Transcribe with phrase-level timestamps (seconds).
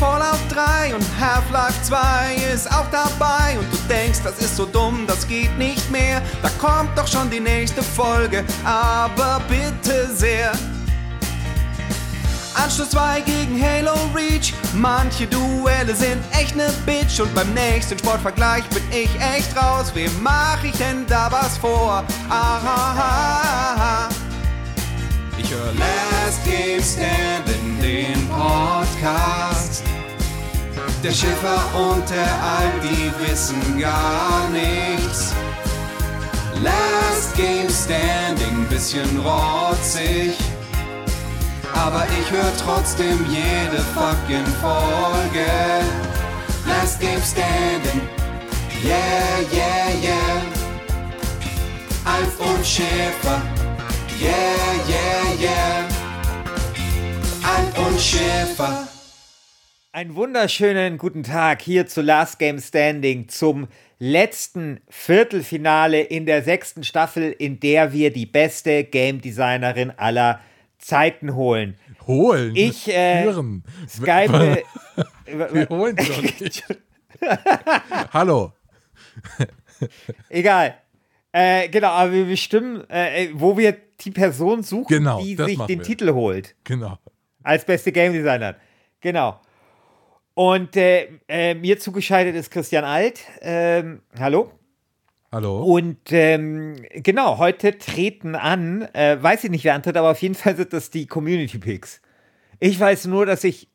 [0.00, 5.04] Fallout 3 und Half-Life 2 ist auch dabei und du denkst, das ist so dumm,
[5.06, 6.22] das geht nicht mehr.
[6.40, 10.52] Da kommt doch schon die nächste Folge, aber bitte sehr.
[12.54, 14.54] Anschluss 2 gegen Halo Reach.
[14.72, 19.92] Manche Duelle sind echt ne Bitch und beim nächsten Sportvergleich bin ich echt raus.
[19.92, 22.04] Wem mach ich denn da was vor?
[22.30, 24.08] Aha.
[25.36, 25.74] Ich höre
[26.30, 29.82] Last Game Stand in den Podcast.
[31.02, 35.34] Der Schiffer und der Alp, die wissen gar nichts.
[36.62, 40.38] Last Game Standing, bisschen rotzig.
[41.74, 45.50] Aber ich höre trotzdem jede fucking Folge.
[46.64, 48.02] Last Game Standing,
[48.84, 50.42] yeah, yeah, yeah.
[52.04, 53.42] Alf und Schäfer,
[54.20, 54.30] yeah,
[54.86, 55.99] yeah, yeah.
[58.00, 58.88] Schäfer.
[59.92, 66.82] Einen wunderschönen guten Tag hier zu Last Game Standing zum letzten Viertelfinale in der sechsten
[66.82, 70.40] Staffel, in der wir die beste Game Designerin aller
[70.78, 71.76] Zeiten holen.
[72.06, 72.56] Holen?
[72.56, 73.64] Ich äh, Führen.
[73.86, 74.62] Skype.
[75.26, 76.64] Wir holen sie doch nicht.
[78.12, 78.52] Hallo.
[80.30, 80.74] Egal.
[81.32, 85.78] Äh, genau, aber wir bestimmen, äh, wo wir die Person suchen, Genau, die sich den
[85.78, 85.82] wir.
[85.82, 86.56] Titel holt.
[86.64, 86.98] Genau.
[87.50, 88.54] Als beste Game Designer.
[89.00, 89.40] Genau.
[90.34, 93.22] Und äh, äh, mir zugeschaltet ist Christian Alt.
[93.40, 94.52] Ähm, hallo.
[95.32, 95.64] Hallo.
[95.64, 100.36] Und ähm, genau, heute treten an, äh, weiß ich nicht, wer antritt, aber auf jeden
[100.36, 102.00] Fall sind das die Community Picks.
[102.60, 103.68] Ich weiß nur, dass ich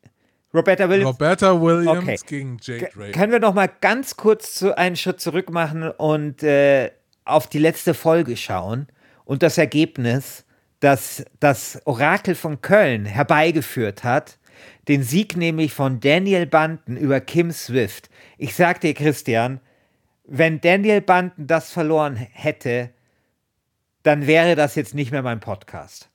[0.54, 1.10] Roberta Williams.
[1.12, 2.16] Roberta Williams Okay.
[2.26, 3.12] gegen Jade K- Ray.
[3.12, 6.92] Können wir noch mal ganz kurz zu einen Schritt zurück machen und äh,
[7.26, 8.86] auf die letzte Folge schauen
[9.26, 10.45] und das Ergebnis,
[10.86, 14.38] das das Orakel von Köln herbeigeführt hat,
[14.86, 18.08] den Sieg nämlich von Daniel Banten über Kim Swift.
[18.38, 19.58] Ich sag dir, Christian,
[20.24, 22.90] wenn Daniel Banten das verloren hätte,
[24.04, 26.08] dann wäre das jetzt nicht mehr mein Podcast.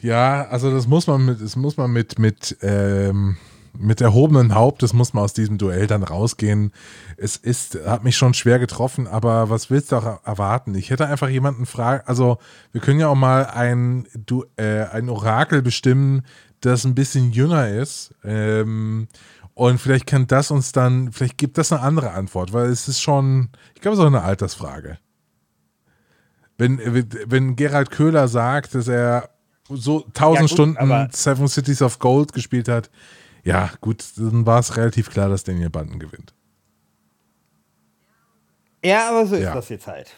[0.00, 3.36] Ja, also das muss man mit, das muss man mit, mit, ähm,
[3.76, 6.72] mit erhobenem Haupt, das muss man aus diesem Duell dann rausgehen.
[7.16, 10.74] Es ist, hat mich schon schwer getroffen, aber was willst du auch erwarten?
[10.74, 12.38] Ich hätte einfach jemanden fragen, also
[12.72, 16.22] wir können ja auch mal ein, du, äh, ein Orakel bestimmen,
[16.60, 18.14] das ein bisschen jünger ist.
[18.24, 19.08] Ähm,
[19.54, 23.00] und vielleicht kann das uns dann, vielleicht gibt das eine andere Antwort, weil es ist
[23.00, 24.98] schon, ich glaube, es ist auch eine Altersfrage.
[26.56, 26.80] Wenn,
[27.26, 29.30] wenn Gerald Köhler sagt, dass er
[29.68, 32.90] so 1000 Ja, gut, Stunden Seven Cities of Gold gespielt hat,
[33.44, 36.34] ja, gut, dann war es relativ klar, dass Daniel Banden gewinnt.
[38.84, 39.54] Ja, aber so ist Ja.
[39.54, 40.10] das jetzt halt.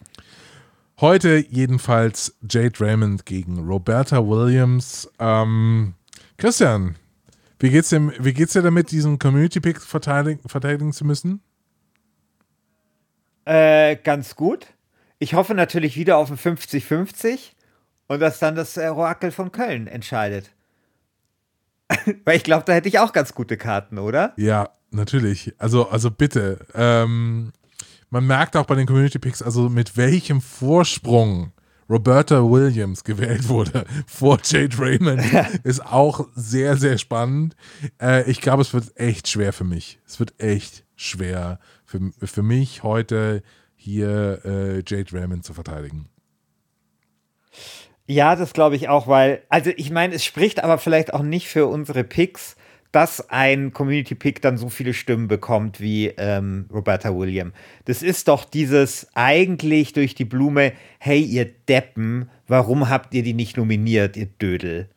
[1.01, 5.09] Heute jedenfalls Jade Raymond gegen Roberta Williams.
[5.19, 5.95] Ähm,
[6.39, 6.97] Christian,
[7.59, 11.43] wie geht's dir, wie geht's dir damit, diesen Community-Pick verteidigen, verteidigen zu müssen?
[13.45, 14.67] Äh, ganz gut.
[15.19, 17.53] Ich hoffe natürlich wieder auf ein 50-50
[18.09, 20.51] und dass dann das äh, Orakel von Köln entscheidet.
[22.25, 24.33] Weil ich glaube, da hätte ich auch ganz gute Karten, oder?
[24.37, 25.55] Ja, natürlich.
[25.59, 26.67] Also, also bitte.
[26.75, 27.53] Ähm,
[28.11, 31.53] man merkt auch bei den Community Picks, also mit welchem Vorsprung
[31.89, 35.23] Roberta Williams gewählt wurde vor Jade Raymond,
[35.65, 37.55] ist auch sehr, sehr spannend.
[38.01, 40.01] Äh, ich glaube, es wird echt schwer für mich.
[40.07, 43.43] Es wird echt schwer für, für mich heute
[43.77, 46.09] hier äh, Jade Raymond zu verteidigen.
[48.07, 51.49] Ja, das glaube ich auch, weil, also ich meine, es spricht aber vielleicht auch nicht
[51.49, 52.57] für unsere Picks,
[52.93, 57.53] dass ein Community-Pick dann so viele Stimmen bekommt wie ähm, Roberta Williams.
[57.85, 63.35] Das ist doch dieses eigentlich durch die Blume, hey, ihr Deppen, warum habt ihr die
[63.35, 64.89] nicht nominiert, ihr Dödel?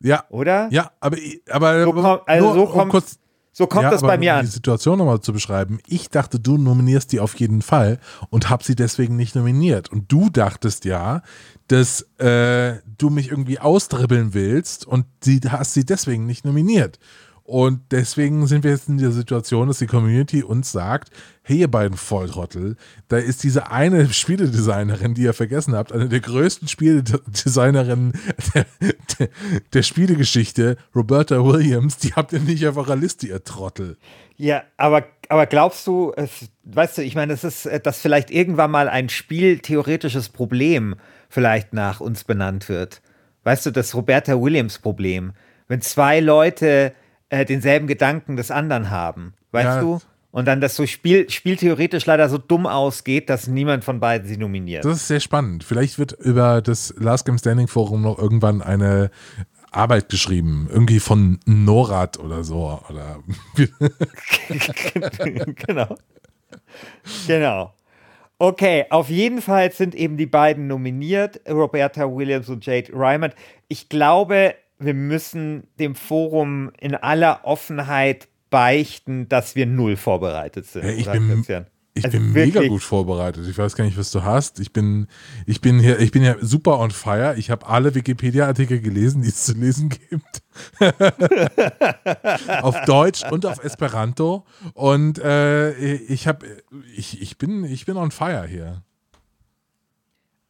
[0.00, 0.68] Ja, Oder?
[0.72, 1.16] ja, aber,
[1.50, 3.18] aber So kommt- also nur so um kommt- kurz
[3.52, 4.44] So kommt ja, das bei mir um an.
[4.46, 5.78] die Situation nochmal zu beschreiben.
[5.86, 8.00] Ich dachte, du nominierst die auf jeden Fall
[8.30, 9.92] und hab sie deswegen nicht nominiert.
[9.92, 11.22] Und du dachtest ja,
[11.68, 16.98] dass äh, du mich irgendwie austribbeln willst und sie hast sie deswegen nicht nominiert.
[17.46, 21.10] Und deswegen sind wir jetzt in der Situation, dass die Community uns sagt,
[21.42, 22.76] hey ihr beiden Volltrottel,
[23.08, 28.18] da ist diese eine Spieledesignerin, die ihr vergessen habt, eine der größten Spieledesignerinnen
[28.54, 28.66] der,
[29.18, 29.28] der,
[29.74, 33.98] der Spielegeschichte, Roberta Williams, die habt ihr nicht auf eurer Liste, ihr Trottel.
[34.36, 38.30] Ja, aber, aber glaubst du, es, weißt du, ich meine, das ist, äh, dass vielleicht
[38.30, 40.96] irgendwann mal ein spieltheoretisches Problem
[41.34, 43.02] vielleicht nach uns benannt wird.
[43.42, 45.32] Weißt du, das Roberta Williams Problem.
[45.68, 46.92] Wenn zwei Leute
[47.28, 49.80] äh, denselben Gedanken des anderen haben, weißt Ja.
[49.80, 50.00] du?
[50.30, 54.36] Und dann das so Spiel, spieltheoretisch leider so dumm ausgeht, dass niemand von beiden sie
[54.36, 54.84] nominiert.
[54.84, 55.62] Das ist sehr spannend.
[55.62, 59.10] Vielleicht wird über das Last Game Standing Forum noch irgendwann eine
[59.70, 62.80] Arbeit geschrieben, irgendwie von NORAD oder so.
[62.90, 63.18] Oder
[65.66, 65.96] genau.
[67.26, 67.72] Genau.
[68.38, 73.32] Okay, auf jeden Fall sind eben die beiden nominiert, Roberta Williams und Jade Ryman.
[73.68, 80.84] Ich glaube, wir müssen dem Forum in aller Offenheit beichten, dass wir null vorbereitet sind.
[80.84, 81.66] Ich bin, Christian.
[81.96, 83.46] Ich also bin mega gut vorbereitet.
[83.48, 84.58] Ich weiß gar nicht, was du hast.
[84.58, 85.06] Ich bin,
[85.46, 87.36] ich bin hier, ich bin ja super on fire.
[87.38, 90.42] Ich habe alle Wikipedia-Artikel gelesen, die es zu lesen gibt.
[92.62, 94.44] auf Deutsch und auf Esperanto.
[94.72, 96.44] Und äh, ich habe,
[96.96, 98.82] ich, ich bin, ich bin on fire hier.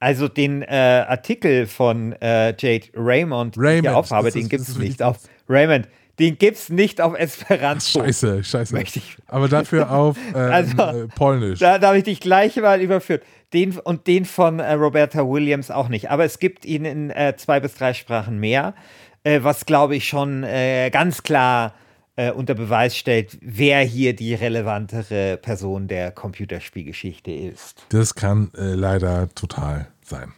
[0.00, 4.78] Also den äh, Artikel von äh, Jade Raymond, Raymond, den ich aufhabe, den gibt es
[4.78, 5.18] nicht auf
[5.48, 5.88] Raymond.
[6.18, 7.84] Den gibt es nicht auf Esperanto.
[7.84, 8.84] Scheiße, scheiße.
[9.26, 11.58] Aber dafür auf äh, also, äh, Polnisch.
[11.58, 13.24] Da, da habe ich dich gleich mal überführt.
[13.52, 16.10] Den, und den von äh, Roberta Williams auch nicht.
[16.10, 18.74] Aber es gibt ihn in äh, zwei bis drei Sprachen mehr,
[19.24, 21.74] äh, was glaube ich schon äh, ganz klar
[22.36, 27.86] unter Beweis stellt, wer hier die relevantere Person der Computerspielgeschichte ist.
[27.88, 30.32] Das kann leider total sein.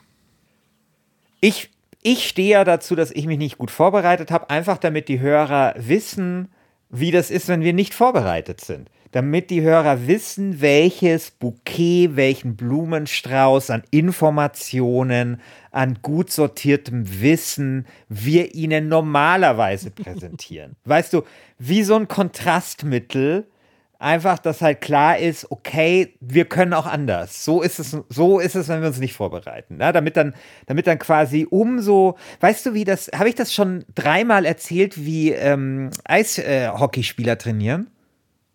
[1.43, 1.69] Ich
[2.07, 5.75] ich stehe ja dazu, dass ich mich nicht gut vorbereitet habe, einfach damit die Hörer
[5.77, 6.53] wissen,
[6.89, 8.89] wie das ist, wenn wir nicht vorbereitet sind.
[9.11, 15.41] Damit die Hörer wissen, welches Bouquet, welchen Blumenstrauß an Informationen,
[15.73, 20.77] an gut sortiertem Wissen wir ihnen normalerweise präsentieren.
[20.85, 21.23] weißt du,
[21.59, 23.49] wie so ein Kontrastmittel
[23.99, 27.45] einfach, dass halt klar ist, okay, wir können auch anders.
[27.45, 29.79] So ist es, so ist es, wenn wir uns nicht vorbereiten.
[29.81, 30.35] Ja, damit dann,
[30.67, 35.33] damit dann quasi umso, weißt du, wie das, habe ich das schon dreimal erzählt, wie
[35.33, 37.91] ähm, Eishockeyspieler trainieren?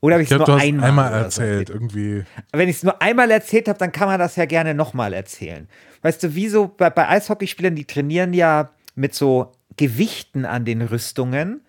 [0.02, 1.68] Oder habe ich es nur einmal, einmal erzählt?
[1.68, 2.24] So irgendwie.
[2.52, 5.68] Wenn ich es nur einmal erzählt habe, dann kann man das ja gerne nochmal erzählen.
[6.02, 11.62] Weißt du, wieso bei, bei Eishockeyspielern, die trainieren ja mit so Gewichten an den Rüstungen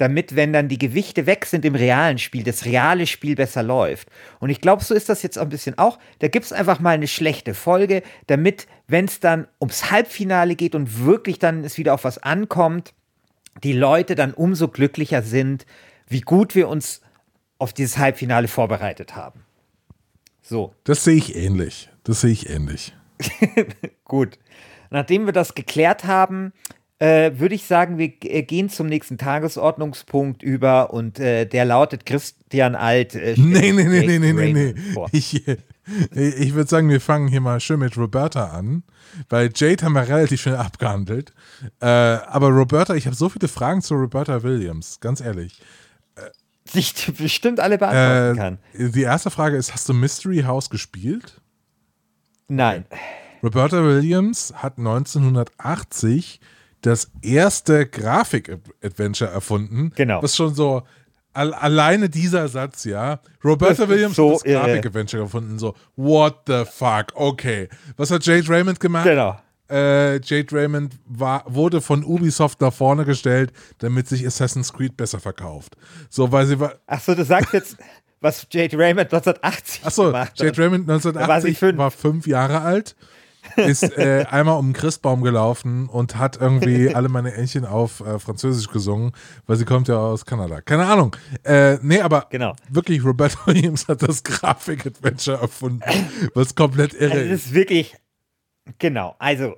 [0.00, 4.08] damit, wenn dann die Gewichte weg sind im realen Spiel, das reale Spiel besser läuft.
[4.38, 5.98] Und ich glaube, so ist das jetzt ein bisschen auch.
[6.20, 10.74] Da gibt es einfach mal eine schlechte Folge, damit, wenn es dann ums Halbfinale geht
[10.74, 12.94] und wirklich dann es wieder auf was ankommt,
[13.62, 15.66] die Leute dann umso glücklicher sind,
[16.06, 17.02] wie gut wir uns
[17.58, 19.44] auf dieses Halbfinale vorbereitet haben.
[20.40, 20.74] So.
[20.84, 21.90] Das sehe ich ähnlich.
[22.04, 22.94] Das sehe ich ähnlich.
[24.04, 24.38] gut.
[24.90, 26.52] Nachdem wir das geklärt haben,
[27.00, 32.04] äh, würde ich sagen, wir äh, gehen zum nächsten Tagesordnungspunkt über und äh, der lautet
[32.04, 33.14] Christian Alt.
[33.14, 34.74] Äh, nee, nee, nee, nee, nee, nee, nee.
[35.10, 35.56] Ich, äh,
[36.12, 38.82] ich würde sagen, wir fangen hier mal schön mit Roberta an,
[39.30, 41.32] weil Jade haben wir relativ schnell abgehandelt.
[41.80, 45.58] Äh, aber Roberta, ich habe so viele Fragen zu Roberta Williams, ganz ehrlich.
[46.66, 48.92] Sich bestimmt alle beantworten kann.
[48.92, 51.40] Die erste Frage ist: Hast du Mystery House gespielt?
[52.46, 52.84] Nein.
[53.42, 56.40] Roberta Williams hat 1980
[56.82, 59.92] das erste Grafik-Adventure erfunden.
[59.94, 60.22] Genau.
[60.22, 60.82] Was schon so
[61.32, 63.20] al alleine dieser Satz, ja.
[63.44, 65.58] Roberta Williams so hat das Grafik-Adventure gefunden.
[65.58, 67.06] So, what the fuck?
[67.14, 67.68] Okay.
[67.96, 69.04] Was hat Jade Raymond gemacht?
[69.04, 69.38] Genau.
[69.70, 75.20] Äh, Jade Raymond war, wurde von Ubisoft nach vorne gestellt, damit sich Assassin's Creed besser
[75.20, 75.76] verkauft.
[76.08, 76.74] So, weil sie war.
[76.86, 77.76] Achso, du sagst jetzt,
[78.20, 80.40] was Jade Raymond 1980 Achso, gemacht hat.
[80.40, 82.96] Jade Raymond 1980 war, war fünf Jahre alt
[83.56, 88.18] ist äh, einmal um den Christbaum gelaufen und hat irgendwie alle meine Entchen auf äh,
[88.18, 89.12] Französisch gesungen,
[89.46, 90.60] weil sie kommt ja aus Kanada.
[90.60, 91.16] Keine Ahnung.
[91.44, 92.54] Äh, nee, aber genau.
[92.68, 95.82] wirklich, Roberto Williams hat das Grafik-Adventure erfunden,
[96.34, 97.32] was komplett irre also, ist.
[97.32, 97.96] Das ist wirklich,
[98.78, 99.16] genau.
[99.18, 99.56] Also,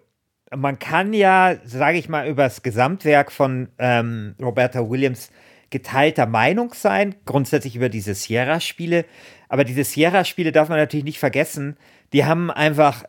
[0.54, 5.30] man kann ja, sage ich mal, über das Gesamtwerk von ähm, Roberta Williams
[5.70, 9.04] geteilter Meinung sein, grundsätzlich über diese Sierra-Spiele.
[9.48, 11.76] Aber diese Sierra-Spiele darf man natürlich nicht vergessen.
[12.12, 13.04] Die haben einfach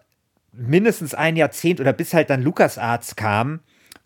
[0.53, 3.59] mindestens ein Jahrzehnt oder bis halt dann LucasArts kam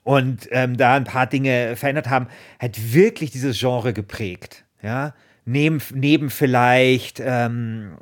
[0.03, 2.27] und ähm, da ein paar Dinge verändert haben,
[2.59, 4.65] hat wirklich dieses Genre geprägt.
[4.81, 5.13] Ja,
[5.45, 7.97] neben, neben vielleicht ähm,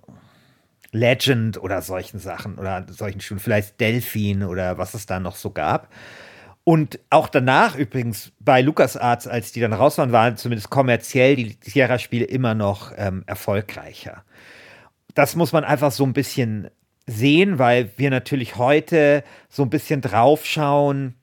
[0.92, 5.52] Legend oder solchen Sachen oder solchen Schulen, vielleicht Delphin oder was es da noch so
[5.52, 5.90] gab.
[6.64, 11.58] Und auch danach übrigens bei LucasArts, als die dann raus waren, waren zumindest kommerziell die
[11.62, 14.24] Sierra-Spiele immer noch ähm, erfolgreicher.
[15.14, 16.70] Das muss man einfach so ein bisschen
[17.08, 21.16] sehen, weil wir natürlich heute so ein bisschen draufschauen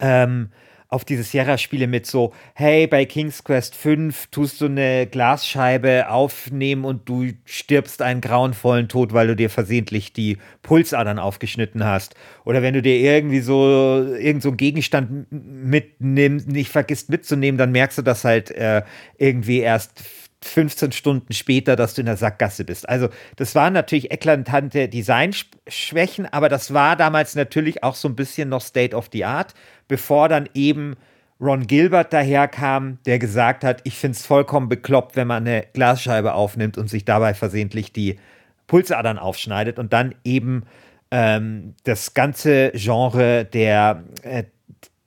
[0.00, 0.50] ähm,
[0.94, 6.84] auf diese Sierra-Spiele mit so, hey, bei King's Quest 5 tust du eine Glasscheibe aufnehmen
[6.84, 12.14] und du stirbst einen grauenvollen Tod, weil du dir versehentlich die Pulsadern aufgeschnitten hast.
[12.44, 17.98] Oder wenn du dir irgendwie so irgend so Gegenstand mitnimmst, nicht vergisst mitzunehmen, dann merkst
[17.98, 18.82] du das halt äh,
[19.18, 20.04] irgendwie erst
[20.44, 22.88] 15 Stunden später, dass du in der Sackgasse bist.
[22.88, 28.48] Also das waren natürlich eklatante Designschwächen, aber das war damals natürlich auch so ein bisschen
[28.48, 29.54] noch State of the Art,
[29.88, 30.96] bevor dann eben
[31.40, 36.34] Ron Gilbert daherkam, der gesagt hat, ich finde es vollkommen bekloppt, wenn man eine Glasscheibe
[36.34, 38.18] aufnimmt und sich dabei versehentlich die
[38.66, 40.64] Pulsadern aufschneidet und dann eben
[41.10, 44.44] ähm, das ganze Genre der äh,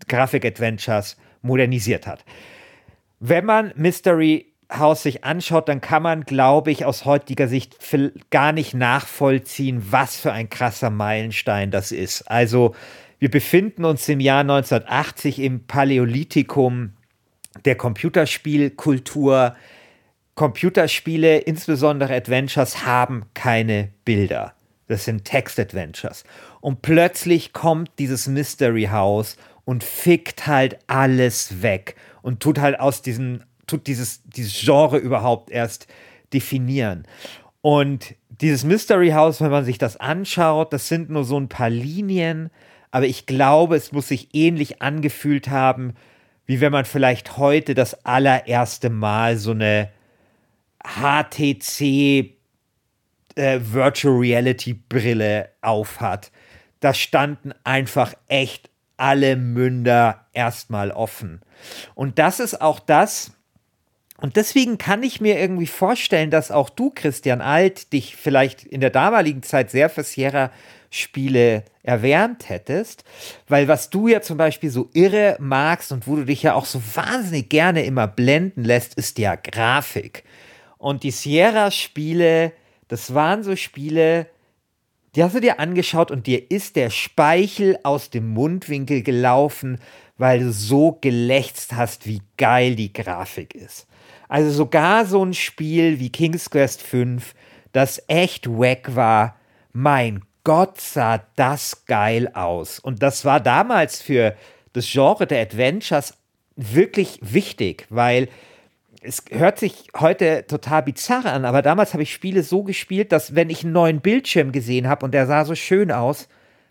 [0.08, 2.24] Grafik-Adventures modernisiert hat.
[3.20, 7.78] Wenn man Mystery House sich anschaut, dann kann man, glaube ich, aus heutiger Sicht
[8.30, 12.24] gar nicht nachvollziehen, was für ein krasser Meilenstein das ist.
[12.30, 12.76] Also
[13.20, 16.94] wir befinden uns im Jahr 1980 im Paläolithikum
[17.66, 19.56] der Computerspielkultur.
[20.36, 24.54] Computerspiele, insbesondere Adventures, haben keine Bilder.
[24.88, 26.24] Das sind Text-Adventures.
[26.62, 33.02] Und plötzlich kommt dieses Mystery House und fickt halt alles weg und tut halt aus
[33.02, 35.88] diesem, tut dieses, dieses Genre überhaupt erst
[36.34, 37.06] definieren.
[37.62, 41.70] Und dieses Mystery House, wenn man sich das anschaut, das sind nur so ein paar
[41.70, 42.50] Linien,
[42.92, 45.94] aber ich glaube, es muss sich ähnlich angefühlt haben,
[46.46, 49.90] wie wenn man vielleicht heute das allererste Mal so eine
[50.84, 52.38] HTC
[53.36, 56.32] äh, Virtual Reality Brille aufhat.
[56.80, 61.42] Da standen einfach echt alle Münder erstmal offen.
[61.96, 63.37] Und das ist auch das,
[64.20, 68.82] und deswegen kann ich mir irgendwie vorstellen, dass auch du, Christian Alt, dich vielleicht in
[68.82, 73.04] der damaligen Zeit sehr für Sierra-Spiele erwärmt hättest,
[73.48, 76.66] weil was du ja zum Beispiel so irre magst und wo du dich ja auch
[76.66, 80.24] so wahnsinnig gerne immer blenden lässt, ist ja Grafik.
[80.80, 82.54] Und die Sierra-Spiele,
[82.88, 84.26] das waren so Spiele,
[85.16, 89.80] die hast du dir angeschaut und dir ist der Speichel aus dem Mundwinkel gelaufen,
[90.18, 93.88] weil du so gelächzt hast, wie geil die Grafik ist.
[94.28, 97.34] Also sogar so ein Spiel wie King's Quest 5,
[97.72, 99.36] das echt wack war,
[99.72, 102.80] mein Gott sah das geil aus.
[102.80, 104.36] Und das war damals für
[104.74, 106.14] das Genre der Adventures
[106.56, 108.30] wirklich wichtig, weil
[109.02, 113.36] es hört sich heute total bizarr an, aber damals habe ich Spiele so gespielt, dass
[113.36, 116.28] wenn ich einen neuen Bildschirm gesehen habe und der sah so schön aus,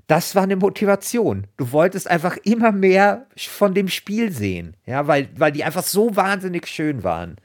[0.06, 1.46] das war eine Motivation.
[1.56, 6.14] Du wolltest einfach immer mehr von dem Spiel sehen, ja, weil, weil die einfach so
[6.14, 7.36] wahnsinnig schön waren.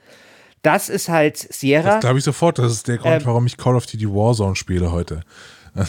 [0.61, 1.95] Das ist halt Sierra.
[1.95, 2.59] Das glaube ich sofort.
[2.59, 5.21] Das ist der Grund, ähm, warum ich Call of Duty Warzone spiele heute.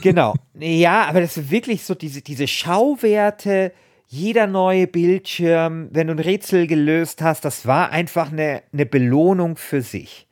[0.00, 0.34] genau.
[0.58, 3.72] Ja, aber das ist wirklich so diese, diese Schauwerte,
[4.06, 9.56] jeder neue Bildschirm, wenn du ein Rätsel gelöst hast, das war einfach eine, eine Belohnung
[9.56, 10.28] für sich.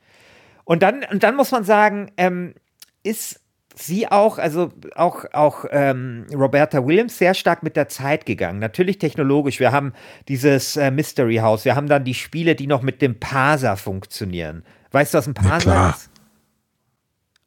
[0.63, 2.53] Und dann, und dann muss man sagen, ähm,
[3.03, 3.41] ist
[3.81, 8.59] sie auch, also auch, auch ähm, Roberta Williams sehr stark mit der Zeit gegangen.
[8.59, 9.59] Natürlich technologisch.
[9.59, 9.93] Wir haben
[10.27, 11.65] dieses äh, Mystery House.
[11.65, 14.63] Wir haben dann die Spiele, die noch mit dem Parser funktionieren.
[14.91, 16.09] Weißt du, was ein Parser ja, ist?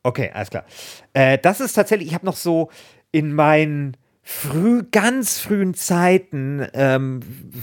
[0.02, 0.64] Okay, alles klar.
[1.12, 2.70] Äh, das ist tatsächlich, ich habe noch so
[3.10, 7.20] in meinen früh, ganz frühen Zeiten, ähm,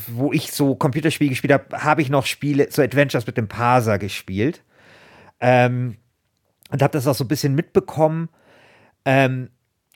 [0.07, 3.97] wo ich so Computerspiele gespielt habe, habe ich noch Spiele, so Adventures mit dem Parser
[3.97, 4.63] gespielt.
[5.39, 5.97] Ähm,
[6.71, 8.29] und habe das auch so ein bisschen mitbekommen.
[9.05, 9.49] Ähm,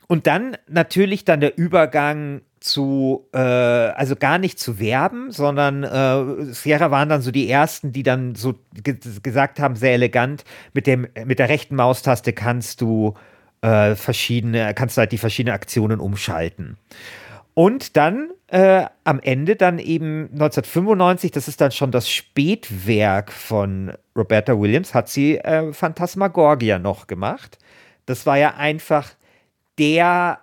[0.06, 6.52] und dann natürlich dann der Übergang zu, äh, also gar nicht zu werben, sondern äh,
[6.52, 10.86] Sierra waren dann so die ersten, die dann so ge gesagt haben, sehr elegant, mit,
[10.86, 13.14] dem, mit der rechten Maustaste kannst du
[13.60, 16.78] äh, verschiedene, kannst du halt die verschiedenen Aktionen umschalten.
[17.54, 23.92] Und dann äh, am Ende dann eben 1995, das ist dann schon das Spätwerk von
[24.16, 27.58] Roberta Williams, hat sie äh, Phantasmagoria noch gemacht.
[28.06, 29.10] Das war ja einfach
[29.78, 30.40] der,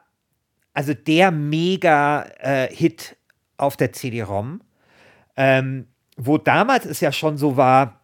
[0.73, 3.15] also der Mega-Hit äh,
[3.57, 4.61] auf der CD-ROM,
[5.37, 5.87] ähm,
[6.17, 8.01] wo damals es ja schon so war,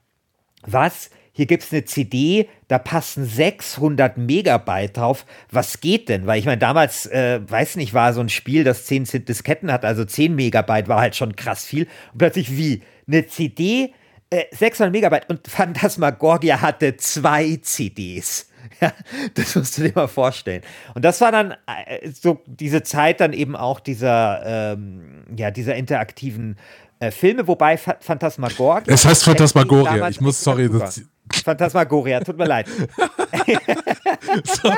[0.64, 5.24] was, hier gibt es eine CD, da passen 600 Megabyte drauf.
[5.52, 6.26] Was geht denn?
[6.26, 9.86] Weil ich meine, damals, äh, weiß nicht, war so ein Spiel, das 10 Disketten hat,
[9.86, 11.88] also 10 Megabyte war halt schon krass viel.
[12.12, 12.82] Und plötzlich wie?
[13.08, 13.94] Eine CD,
[14.32, 18.50] äh, 600 Megabyte und Phantasmagoria hatte zwei CDs.
[18.82, 18.94] Ja,
[19.34, 20.62] das musst du dir mal vorstellen.
[20.94, 25.76] Und das war dann äh, so diese Zeit dann eben auch dieser, ähm, ja, dieser
[25.76, 26.58] interaktiven
[27.00, 28.84] äh, Filme, wobei Ph Phantasmagoria.
[28.88, 30.10] Es heißt Phantasmagoria.
[30.10, 31.02] Ich muss, sorry, das,
[31.44, 32.68] Phantasmagoria, tut mir leid.
[34.44, 34.74] so,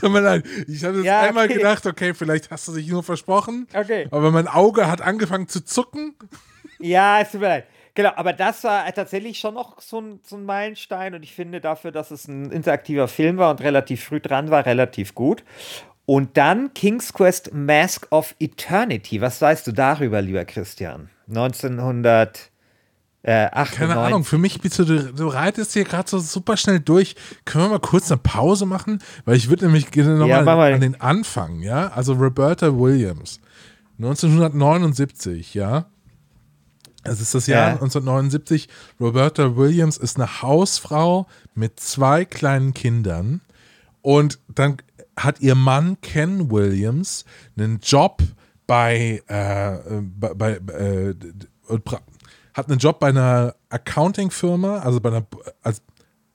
[0.00, 0.44] tut mir leid.
[0.66, 1.54] Ich habe jetzt ja, einmal okay.
[1.54, 3.66] gedacht, okay, vielleicht hast du dich nur versprochen.
[3.72, 4.06] Okay.
[4.10, 6.14] Aber mein Auge hat angefangen zu zucken.
[6.78, 7.64] Ja, es tut mir leid.
[7.98, 11.60] Genau, aber das war tatsächlich schon noch so ein, so ein Meilenstein und ich finde
[11.60, 15.42] dafür, dass es ein interaktiver Film war und relativ früh dran war, relativ gut.
[16.06, 19.20] Und dann King's Quest Mask of Eternity.
[19.20, 21.10] Was weißt du darüber, lieber Christian?
[21.26, 22.52] 1900.
[23.22, 27.16] Äh, Keine Ahnung, für mich bist du, du reitest hier gerade so super schnell durch.
[27.46, 29.02] Können wir mal kurz eine Pause machen?
[29.24, 31.88] Weil ich würde nämlich nochmal ja, an den Anfang, ja?
[31.88, 33.40] Also Roberta Williams,
[33.98, 35.86] 1979, ja?
[37.04, 37.72] Es ist das Jahr Ja.
[37.74, 38.68] 1979.
[39.00, 43.40] Roberta Williams ist eine Hausfrau mit zwei kleinen Kindern.
[44.02, 44.78] Und dann
[45.16, 47.24] hat ihr Mann Ken Williams
[47.56, 48.22] einen Job
[48.66, 51.14] bei, äh, bei, bei äh,
[52.54, 55.26] hat einen Job bei einer Accounting-Firma, also bei einer,
[55.62, 55.82] als,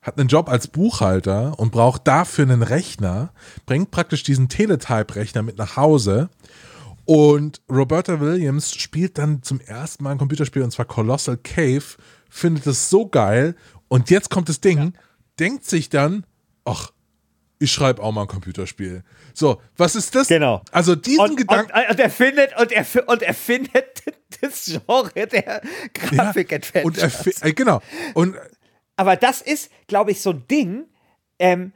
[0.02, 3.34] hat einen Job als Buchhalter und braucht dafür einen Rechner,
[3.66, 6.30] bringt praktisch diesen Teletype-Rechner mit nach Hause
[7.06, 11.84] und Roberta Williams spielt dann zum ersten Mal ein Computerspiel und zwar Colossal Cave,
[12.30, 13.56] findet es so geil
[13.88, 14.94] und jetzt kommt das Ding,
[15.40, 16.26] denkt sich dann,
[16.66, 16.92] ach,
[17.60, 19.04] ich schreibe auch mal ein Computerspiel.
[19.34, 20.28] So, was ist das?
[20.28, 20.62] Genau.
[20.72, 21.72] Also diesen Und, Gedanken.
[21.72, 24.04] und, und er findet und er, und er findet
[24.42, 25.62] das Genre der Ja,
[25.94, 27.26] Grafik-Adventures.
[27.26, 27.82] und er, äh, genau.
[28.16, 28.36] Und
[28.98, 30.86] Aber das ist, glaube ich, so ein Ding.
[31.40, 31.72] Ähm,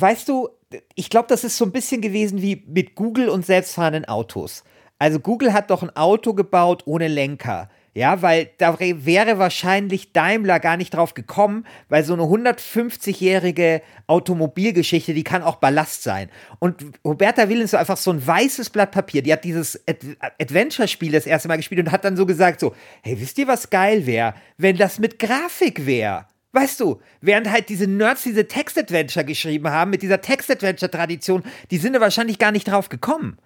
[0.00, 0.48] weißt du,
[0.94, 4.64] ich glaube, das ist so ein bisschen gewesen wie mit Google und selbstfahrenden Autos.
[4.98, 7.68] Also Google hat doch ein Auto gebaut ohne Lenker.
[7.96, 15.14] Ja, weil da wäre wahrscheinlich Daimler gar nicht drauf gekommen, weil so eine 150-jährige Automobilgeschichte,
[15.14, 16.28] die kann auch Ballast sein.
[16.58, 19.22] Und Roberta Williams war einfach so ein weißes Blatt Papier.
[19.22, 22.74] Die hat dieses Ad Adventure-Spiel das erste Mal gespielt und hat dann so gesagt so,
[23.02, 26.26] hey, wisst ihr, was geil wäre, wenn das mit Grafik wäre?
[26.52, 31.92] Weißt du, während halt diese Nerds diese Text-Adventure geschrieben haben, mit dieser Text-Adventure-Tradition, die sind
[31.92, 33.36] da wahrscheinlich gar nicht drauf gekommen.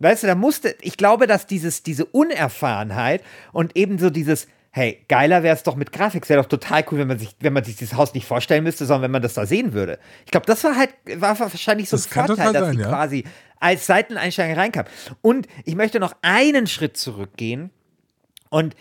[0.00, 5.04] Weißt du, da musste, ich glaube, dass dieses, diese Unerfahrenheit und eben so dieses, hey,
[5.08, 7.64] geiler wäre es doch mit Grafik, wäre doch total cool, wenn man sich, wenn man
[7.64, 9.98] sich dieses Haus nicht vorstellen müsste, sondern wenn man das da sehen würde.
[10.24, 12.82] Ich glaube, das war halt, war wahrscheinlich so ein Das kann Vorteil, dass sein, sie
[12.82, 12.88] ja.
[12.88, 13.24] quasi
[13.58, 14.84] als Seiteneinsteiger reinkam.
[15.20, 17.70] Und ich möchte noch einen Schritt zurückgehen
[18.50, 18.76] und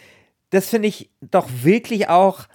[0.52, 2.48] das finde ich doch wirklich auch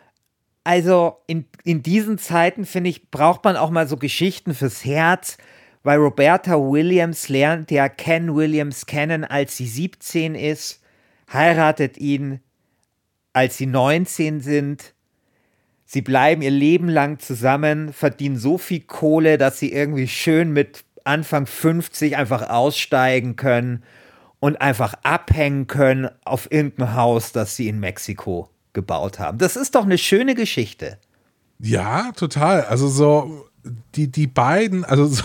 [0.64, 5.36] also in, in diesen Zeiten, finde ich, braucht man auch mal so Geschichten fürs Herz,
[5.82, 10.80] weil Roberta Williams lernt ja Ken Williams kennen, als sie 17 ist,
[11.32, 12.40] heiratet ihn,
[13.32, 14.94] als sie 19 sind.
[15.84, 20.84] Sie bleiben ihr Leben lang zusammen, verdienen so viel Kohle, dass sie irgendwie schön mit
[21.04, 23.82] Anfang 50 einfach aussteigen können
[24.38, 29.38] und einfach abhängen können auf irgendein Haus, das sie in Mexiko gebaut haben.
[29.38, 30.98] Das ist doch eine schöne Geschichte.
[31.58, 32.62] Ja, total.
[32.64, 33.46] Also so
[33.94, 35.22] die, die beiden, also so,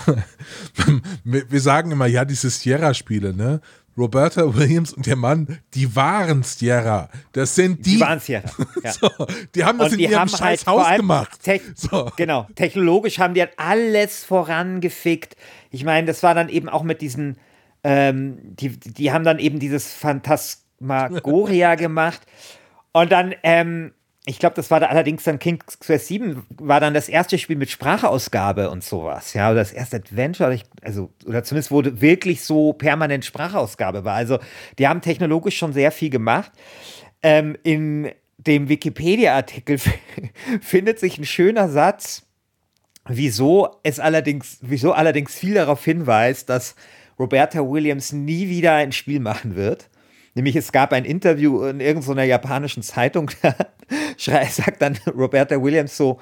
[1.24, 3.62] wir sagen immer, ja, diese Sierra-Spiele, ne?
[3.98, 7.10] Roberta Williams und ihr Mann, die waren Sierra.
[7.32, 7.96] Das sind die.
[7.96, 8.48] Die waren Sierra.
[8.84, 8.92] Ja.
[8.94, 9.10] So,
[9.56, 11.40] die haben das Und in ihrem scheiß halt Haus gemacht.
[11.44, 12.12] Tech- So.
[12.16, 15.36] Genau, technologisch haben die halt alles vorangefickt.
[15.72, 17.38] Ich meine, das war dann eben auch mit diesen,
[17.84, 22.22] ähm, die, die haben dann eben dieses Phantasmagoria gemacht.
[23.02, 23.94] Und dann, ähm,
[24.26, 27.56] ich glaube, das war da allerdings dann King's Quest 7, war dann das erste Spiel
[27.56, 29.36] mit Sprachausgabe und sowas.
[29.36, 34.16] Ja, oder das erste Adventure, also, oder zumindest wurde wirklich so permanent Sprachausgabe war.
[34.16, 34.40] Also,
[34.80, 36.52] die haben technologisch schon sehr viel gemacht.
[37.22, 39.80] Ähm, in dem Wikipedia-Artikel
[40.62, 42.24] findet sich ein schöner Satz,
[43.08, 46.76] wieso es allerdings, wieso allerdings viel darauf hinweist, dass
[47.20, 49.88] Roberta Williams nie wieder ein Spiel machen wird.
[50.38, 56.20] Nämlich es gab ein Interview in irgendeiner japanischen Zeitung, da sagt dann Roberta Williams so,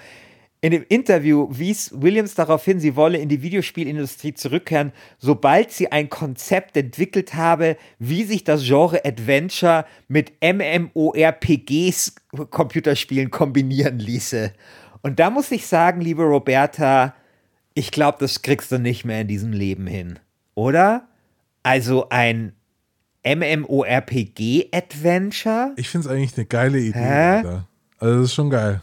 [0.61, 5.91] in dem Interview wies Williams darauf hin, sie wolle in die Videospielindustrie zurückkehren, sobald sie
[5.91, 12.15] ein Konzept entwickelt habe, wie sich das Genre Adventure mit MMORPGs
[12.51, 14.53] Computerspielen kombinieren ließe.
[15.01, 17.15] Und da muss ich sagen, liebe Roberta,
[17.73, 20.19] ich glaube, das kriegst du nicht mehr in diesem Leben hin,
[20.53, 21.09] oder?
[21.63, 22.53] Also ein
[23.25, 25.73] MMORPG-Adventure?
[25.75, 26.99] Ich finde es eigentlich eine geile Idee.
[26.99, 27.35] Hä?
[27.37, 27.67] Alter.
[27.97, 28.81] Also das ist schon geil.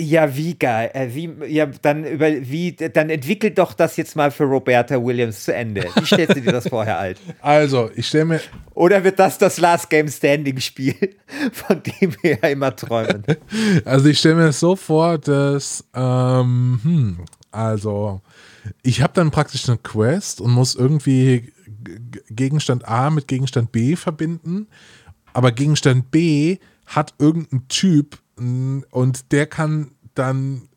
[0.00, 0.92] Ja, wie geil.
[0.94, 5.42] Äh, wie, ja, dann, über, wie, dann entwickelt doch das jetzt mal für Roberta Williams
[5.42, 5.88] zu Ende.
[5.96, 7.18] Wie stellst du dir das vorher alt?
[7.40, 8.40] Also, ich stelle mir,
[8.74, 10.94] Oder wird das das Last Game Standing Spiel,
[11.52, 13.24] von dem wir ja immer träumen?
[13.84, 17.18] also ich stelle mir das so vor, dass, ähm, hm,
[17.50, 18.20] also,
[18.84, 21.52] ich habe dann praktisch eine Quest und muss irgendwie
[22.30, 24.68] Gegenstand A mit Gegenstand B verbinden,
[25.32, 30.68] aber Gegenstand B hat irgendein Typ und der kann dann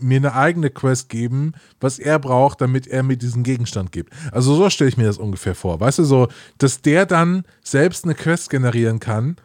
[0.00, 4.12] mir eine eigene Quest geben, was er braucht, damit er mir diesen Gegenstand gibt.
[4.32, 5.80] Also so stelle ich mir das ungefähr vor.
[5.80, 6.28] Weißt du, so,
[6.58, 9.36] dass der dann selbst eine Quest generieren kann,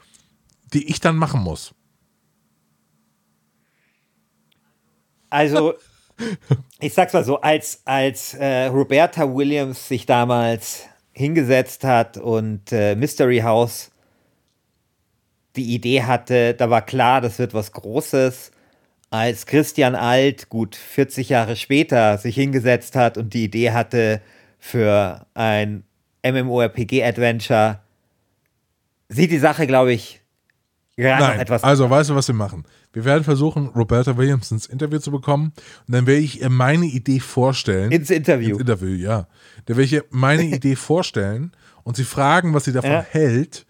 [0.73, 1.73] die ich dann machen muss.
[5.29, 5.73] Also,
[6.79, 10.83] ich sag's mal so, als, als äh, Roberta Williams sich damals
[11.13, 13.91] hingesetzt hat und äh, Mystery House
[15.56, 18.52] die Idee hatte, da war klar, das wird was Großes.
[19.12, 24.21] Als Christian Alt, gut 40 Jahre später, sich hingesetzt hat und die Idee hatte
[24.58, 25.84] für ein
[26.26, 27.80] MMORPG-Adventure,
[29.10, 30.21] sieht die Sache, glaube ich,
[30.95, 31.63] Ja, Nein, etwas.
[31.63, 32.65] also weißt du, was wir machen?
[32.93, 35.51] Wir werden versuchen, Roberta Williams ins Interview zu bekommen
[35.88, 37.91] und dann werde ich ihr meine Idee vorstellen.
[37.91, 38.51] ins Interview.
[38.51, 39.27] Ins Interview, ja.
[39.65, 41.51] Da werde ich ihr meine Idee vorstellen
[41.84, 43.01] und sie fragen, was sie davon Ja.
[43.10, 43.65] hält.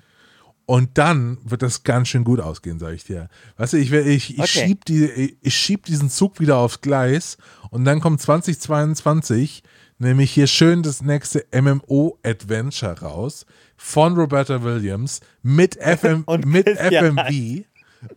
[0.66, 3.28] Und dann wird das ganz schön gut ausgehen, sage ich dir.
[3.58, 4.48] Weißt du, ich, ich, ich, Okay.
[4.68, 7.38] schieb die, ich schieb diesen Zug wieder aufs Gleis
[7.70, 9.64] und dann kommt 2022
[10.00, 13.46] nämlich hier schön das nächste MMO-Adventure raus
[13.78, 17.66] von Roberta Williams mit, FM, mit FMV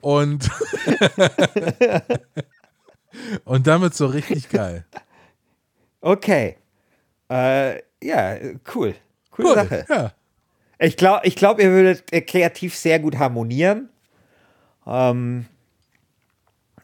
[0.01, 0.51] und,
[3.45, 4.85] und damit so richtig geil.
[6.01, 6.57] Okay.
[7.31, 8.37] Äh, ja,
[8.75, 8.95] cool.
[9.31, 9.87] Coole Cool, Sache.
[9.89, 10.13] Ja.
[10.79, 13.89] Ich glaube, ich glaub, ihr würdet äh, kreativ sehr gut harmonieren.
[14.87, 15.47] Ähm,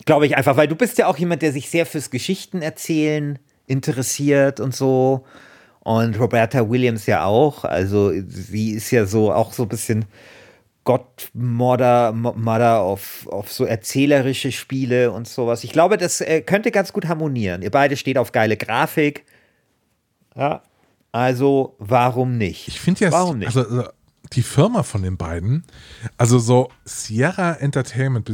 [0.04, 3.38] glaube ich einfach, weil du bist ja auch jemand, der sich sehr fürs Geschichten erzählen
[3.66, 5.24] interessiert und so.
[5.80, 7.64] Und Roberta Williams ja auch.
[7.64, 10.04] Also sie ist ja so auch so ein bisschen
[12.12, 15.64] Mo- Mother auf, auf so erzählerische Spiele und sowas.
[15.64, 17.62] Ich glaube, das äh, könnte ganz gut harmonieren.
[17.62, 19.24] Ihr beide steht auf geile Grafik.
[20.34, 20.62] Ja.
[21.12, 22.68] Also, warum nicht?
[22.68, 23.46] Ich finde ja, warum nicht?
[23.48, 23.88] also also
[24.32, 25.64] die Firma von den beiden,
[26.16, 28.30] also so Sierra Entertainment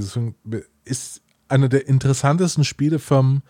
[0.85, 3.43] ist eine der interessantesten Spielefirmen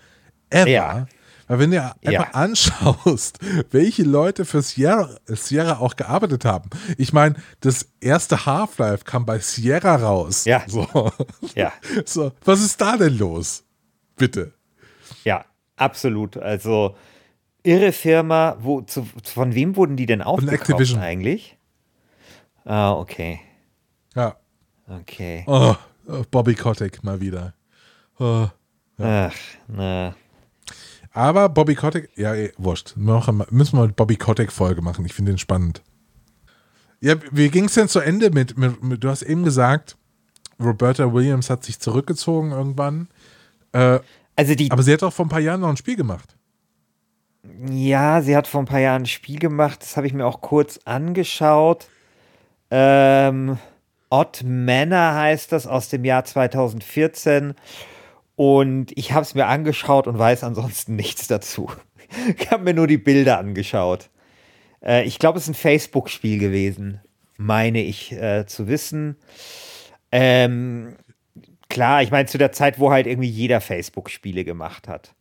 [0.50, 0.68] ever.
[0.68, 1.06] Ja.
[1.48, 1.94] Weil wenn du Ja.
[2.04, 3.38] einfach anschaust,
[3.70, 6.70] welche Leute für Sierra, Sierra auch gearbeitet haben.
[6.98, 10.44] Ich meine, das erste Half-Life kam bei Sierra raus.
[10.44, 10.62] Ja.
[10.68, 11.10] So.
[11.54, 11.72] ja.
[12.04, 12.32] so.
[12.44, 13.64] Was ist da denn los?
[14.16, 14.52] Bitte.
[15.24, 15.44] Ja,
[15.76, 16.36] absolut.
[16.36, 16.94] Also
[17.62, 18.56] irre Firma.
[18.60, 21.00] Wo, zu, von wem wurden die denn aufgekauft Activision.
[21.00, 21.56] eigentlich?
[22.64, 23.40] Ah, okay.
[24.14, 24.36] Ja.
[24.86, 25.44] Okay.
[25.46, 25.74] Oh,
[26.30, 27.54] Bobby Kotick mal wieder.
[28.18, 28.48] Oh.
[28.98, 29.34] Ach,
[29.68, 30.14] na.
[31.12, 32.94] Aber Bobby Kotick, ja, eh, wurscht.
[32.96, 35.04] Wir- Müssen wir eine Bobby Kotick-Folge machen.
[35.04, 35.82] Ich finde den spannend.
[37.00, 39.96] Ja, wie ging es denn zu Ende mit, mit, mit, du hast eben gesagt,
[40.60, 43.08] Roberta Williams hat sich zurückgezogen irgendwann.
[43.72, 44.00] Äh,
[44.36, 46.34] Also die, aber sie hat doch vor ein paar Jahren noch ein Spiel gemacht.
[47.70, 50.40] ja, sie hat vor ein paar Jahren ein Spiel gemacht, das habe ich mir auch
[50.40, 51.88] kurz angeschaut.
[52.70, 53.58] Ähm,
[54.10, 57.54] Odd Manor heißt das aus dem Jahr 2014.
[58.38, 61.72] Und ich habe es mir angeschaut und weiß ansonsten nichts dazu.
[62.38, 64.10] Ich habe mir nur die Bilder angeschaut.
[64.80, 67.00] Äh, ich glaube, es ist ein Facebook-Spiel gewesen,
[67.36, 69.16] meine ich äh, zu wissen.
[70.12, 70.94] Ähm,
[71.68, 75.16] klar, ich meine, zu der Zeit, wo halt irgendwie jeder Facebook-Spiele gemacht hat.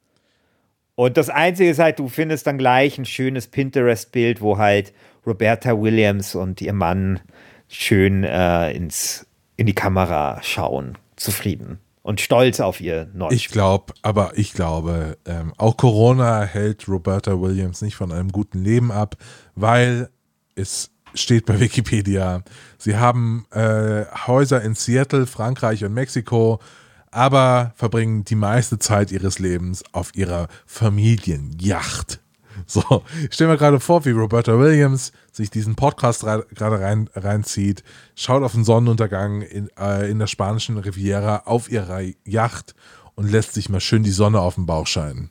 [0.94, 4.94] Und das Einzige ist halt, du findest dann gleich ein schönes Pinterest-Bild, wo halt
[5.26, 7.20] Roberta Williams und ihr Mann
[7.68, 9.26] schön äh, ins,
[9.56, 15.18] in die Kamera schauen, zufrieden und stolz auf ihr neues Ich glaube, aber ich glaube,
[15.26, 19.18] ähm, auch Corona hält Roberta Williams nicht von einem guten Leben ab,
[19.56, 20.10] weil
[20.56, 22.44] es steht bei Wikipedia,
[22.78, 26.60] sie haben äh, Häuser in Seattle, Frankreich und Mexiko,
[27.12, 32.22] aber verbringen die meiste Zeit ihres Lebens auf ihrer Familienjacht.
[32.66, 37.10] So, ich stelle mir gerade vor, wie Roberta Williams sich diesen Podcast ra- gerade rein,
[37.14, 37.84] reinzieht,
[38.16, 42.74] schaut auf den Sonnenuntergang in, äh, in der spanischen Riviera auf ihrer Yacht
[43.16, 45.30] und lässt sich mal schön die Sonne auf den Bauch scheinen.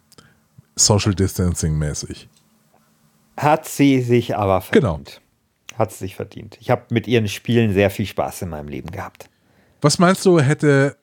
[0.77, 2.29] Social Distancing mäßig.
[3.37, 4.95] Hat sie sich aber Genau.
[4.95, 5.21] verdient.
[5.77, 6.57] Hat sie sich verdient.
[6.61, 9.29] Ich habe mit ihren Spielen sehr viel Spaß in meinem Leben gehabt.
[9.83, 10.97] Was meinst du, hätte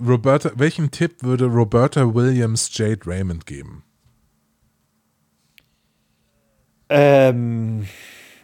[0.00, 3.82] Roberta, welchen Tipp würde Roberta Williams Jade Raymond geben?
[6.88, 7.86] Ähm,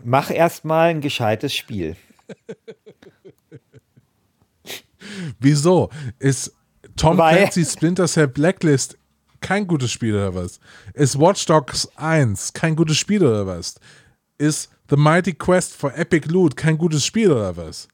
[0.04, 1.96] mach erstmal ein gescheites Spiel.
[5.38, 5.90] Wieso?
[6.18, 6.52] Ist
[6.96, 8.98] Tom Weil- Clancy Splinter Cell Blacklist
[9.40, 10.60] kein gutes Spiel oder was?
[10.94, 13.74] Ist Watch Dogs 1 kein gutes Spiel oder was?
[14.38, 17.88] Ist The Mighty Quest for Epic Loot kein gutes Spiel oder was?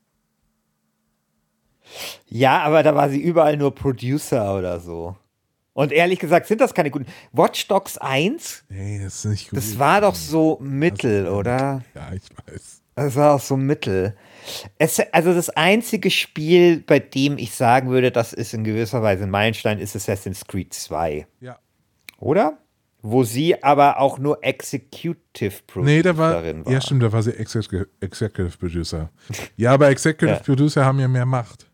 [2.27, 5.17] Ja, aber da war sie überall nur Producer oder so.
[5.79, 7.07] Und ehrlich gesagt sind das keine guten.
[7.31, 9.59] Watch Dogs 1, Nee, das ist nicht gut.
[9.59, 11.83] das war doch so mittel, oder?
[11.95, 12.83] ja, ich weiß.
[12.97, 14.17] Das war auch so mittel.
[14.79, 19.23] Es, also das einzige Spiel, bei dem ich sagen würde, das ist in gewisser Weise
[19.23, 21.29] ein Meilenstein, ist Assassin's Creed 2.
[21.39, 21.61] Ja.
[22.19, 22.59] Oder?
[23.01, 26.73] Wo sie aber auch nur Executive Producerin Nee, da war, war.
[26.73, 29.11] ja stimmt, da war sie Executive, Executive Producer.
[29.57, 30.43] Ja, aber Executive Ja.
[30.43, 31.68] Producer haben ja mehr Macht.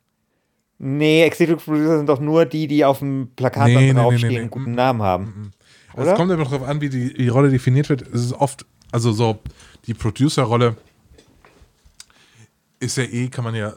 [0.78, 4.00] Nee, Executive Producer sind doch nur die, die auf dem Plakat Nee, dann nee, nee,
[4.00, 4.40] draufstehen nee, nee.
[4.40, 5.52] einen guten Namen haben.
[5.94, 6.14] Es Oder?
[6.14, 8.02] kommt immer darauf an, wie die, die Rolle definiert wird.
[8.02, 9.38] Es ist oft, also so,
[9.87, 10.76] die Producer-Rolle
[12.80, 13.74] ist ja eh, kann man ja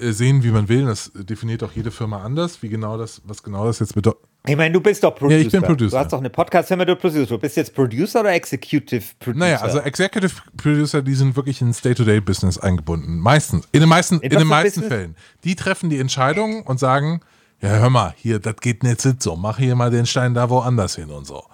[0.00, 0.86] äh, sehen, wie man will.
[0.86, 4.29] Das definiert auch jede Firma anders, wie genau das, was genau das jetzt bedeutet.
[4.46, 5.38] Ich meine, du bist doch Producer.
[5.38, 5.90] Ja, ich bin Producer.
[5.90, 7.26] Du hast doch eine Podcast-Firma, du Producer.
[7.26, 9.38] Du bist jetzt Producer oder Executive Producer?
[9.38, 13.18] Naja, also Executive Producer, die sind wirklich ins Day-to-Day-Business eingebunden.
[13.18, 13.68] Meistens.
[13.72, 14.88] In den meisten, in, was den meisten Business?
[14.88, 15.16] Fällen.
[15.44, 17.20] Die treffen die Entscheidung und sagen,
[17.60, 19.36] ja, hör mal, hier, das geht nicht so.
[19.36, 21.44] Mach hier mal den Stein da woanders hin und so.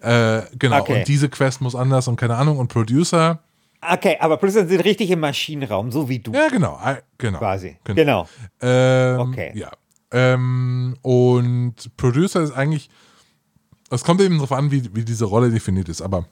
[0.00, 0.80] Äh, genau.
[0.80, 0.98] Okay.
[0.98, 2.58] Und diese Quest muss anders und keine Ahnung.
[2.58, 3.38] Und Producer,
[3.84, 6.78] Okay, aber Producer sind richtig im Maschinenraum, so wie du ja, genau.
[7.18, 7.38] Genau.
[7.38, 7.76] quasi.
[7.82, 8.28] Genau.
[8.60, 9.50] Ähm, Okay.
[9.54, 9.72] Ja.
[10.12, 12.90] Ähm, und Producer ist eigentlich,
[13.90, 16.26] es kommt eben darauf an, wie, wie diese Rolle definiert ist, aber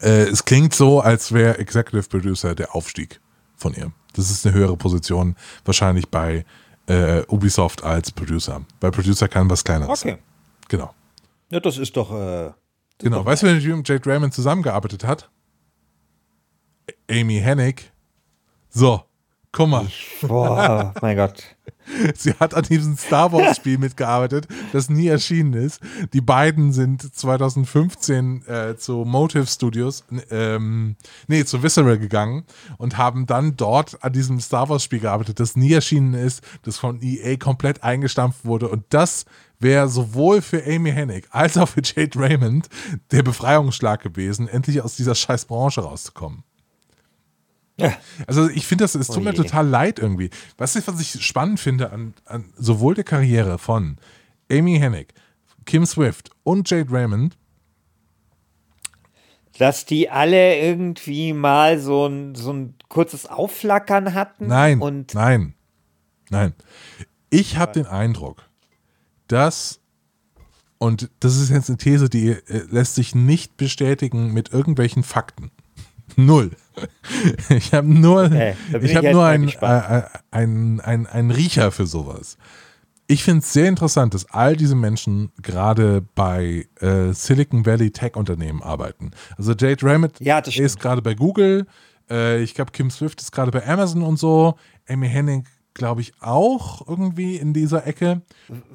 [0.00, 3.20] äh, es klingt so, als wäre Executive Producer der Aufstieg
[3.56, 3.92] von ihr.
[4.14, 6.44] Das ist eine höhere Position, wahrscheinlich bei
[6.86, 8.64] äh, Ubisoft als Producer.
[8.80, 10.10] Bei Producer kann was kleineres Okay.
[10.10, 10.18] sein.
[10.68, 10.94] Genau.
[11.50, 12.12] Ja, das ist doch.
[12.12, 12.52] Äh,
[12.98, 13.24] Genau.
[13.24, 15.28] Weißt du, wer mit Jade Raymond zusammengearbeitet hat?
[17.10, 17.90] Amy Hennig.
[18.70, 19.02] So,
[19.54, 19.86] guck mal.
[20.20, 21.42] boah, mein Gott.
[22.14, 25.80] Sie hat an diesem Star Wars Spiel mitgearbeitet, das nie erschienen ist.
[26.12, 30.96] Die beiden sind 2015 äh, zu Motive Studios, ähm,
[31.28, 32.44] nee, zu Visceral gegangen
[32.78, 36.78] und haben dann dort an diesem Star Wars Spiel gearbeitet, das nie erschienen ist, das
[36.78, 38.68] von EA komplett eingestampft wurde.
[38.68, 39.24] Und das
[39.60, 42.68] wäre sowohl für Amy Hennig als auch für Jade Raymond
[43.10, 46.44] der Befreiungsschlag gewesen, endlich aus dieser scheiß Branche rauszukommen.
[48.26, 49.42] Also ich finde das, es tut mir Oje.
[49.42, 50.30] total leid irgendwie.
[50.58, 53.98] Weißt du, was ich spannend finde an, an sowohl der Karriere von
[54.50, 55.12] Amy Hennig,
[55.64, 57.36] Kim Swift und Jade Raymond,
[59.58, 64.46] Dass die alle irgendwie mal so ein, so ein kurzes Aufflackern hatten.
[64.46, 65.54] nein, Und nein,
[66.30, 66.54] nein.
[67.30, 68.48] Ich habe den Eindruck,
[69.26, 69.80] dass,
[70.78, 75.50] und das ist jetzt eine These, die äh, lässt sich nicht bestätigen mit irgendwelchen Fakten.
[76.16, 76.50] Null.
[77.50, 79.84] Ich habe nur, Okay, ich jetzt nur einen gespannt.
[79.88, 82.36] äh, ein, ein, ein Riecher für sowas.
[83.06, 88.62] Ich finde es sehr interessant, dass all diese Menschen gerade bei äh, Silicon Valley Tech-Unternehmen
[88.62, 89.12] arbeiten.
[89.36, 91.66] Also Jade Raymond Ja, ist gerade bei Google.
[92.10, 94.56] Äh, ich glaube, Kim Swift ist gerade bei Amazon und so.
[94.88, 98.22] Amy Hennig, glaube ich, auch irgendwie in dieser Ecke.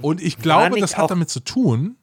[0.02, 1.98] Und ich glaube, das hat damit zu tun,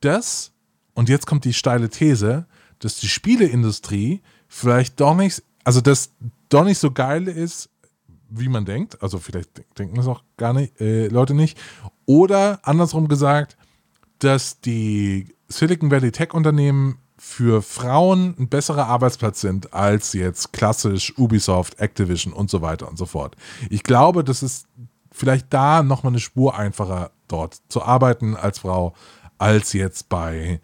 [0.00, 0.52] dass,
[0.94, 2.46] und jetzt kommt die steile These,
[2.78, 4.22] dass die Spieleindustrie
[4.56, 6.10] vielleicht doch nicht, also dass
[6.48, 7.68] doch nicht so geil ist,
[8.28, 9.02] wie man denkt.
[9.02, 11.58] Also vielleicht denk- denken das auch gar nicht, äh, Leute nicht.
[12.06, 13.56] Oder andersrum gesagt,
[14.18, 21.78] dass die Silicon Valley Tech-Unternehmen für Frauen ein besserer Arbeitsplatz sind als jetzt klassisch Ubisoft,
[21.78, 23.36] Activision und so weiter und so fort.
[23.70, 24.66] Ich glaube, das ist
[25.12, 28.94] vielleicht da nochmal eine Spur einfacher, dort zu arbeiten als Frau,
[29.38, 30.60] als jetzt bei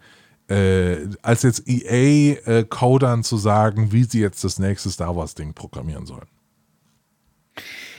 [0.53, 6.27] äh, als jetzt EA-Codern zu sagen, wie sie jetzt das nächste Star Wars-Ding programmieren sollen.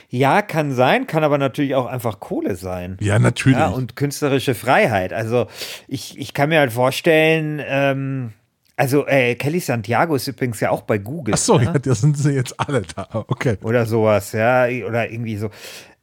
[0.09, 2.97] ja, kann sein, kann aber natürlich auch einfach Kohle sein.
[3.01, 3.57] Ja, natürlich.
[3.57, 5.11] Ja, und künstlerische Freiheit.
[5.11, 5.47] Also
[5.87, 8.31] ich, ich kann mir halt vorstellen, ähm,
[8.77, 11.33] also äh, Kelly Santiago ist übrigens ja auch bei Google.
[11.33, 11.65] Achso, ne?
[11.65, 13.07] ja, da sind sie jetzt alle da.
[13.27, 13.57] Okay.
[13.63, 15.49] Oder sowas, ja, oder irgendwie so.